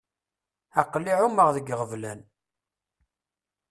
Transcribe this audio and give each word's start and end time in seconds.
Aql-i 0.81 1.11
εummeɣ 1.23 1.47
deg 1.55 1.67
iɣeblan. 1.73 2.19